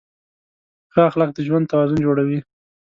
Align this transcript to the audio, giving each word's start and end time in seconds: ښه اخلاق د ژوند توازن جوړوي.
ښه 0.91 1.01
اخلاق 1.09 1.31
د 1.33 1.39
ژوند 1.47 1.69
توازن 1.71 1.97
جوړوي. 2.05 2.39